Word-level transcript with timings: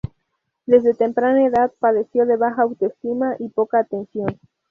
Desde 0.65 0.95
temprana 0.95 1.45
edad, 1.45 1.73
padeció 1.77 2.25
de 2.25 2.35
baja 2.35 2.63
autoestima 2.63 3.35
y 3.37 3.49
poca 3.49 3.77
atención. 3.81 4.35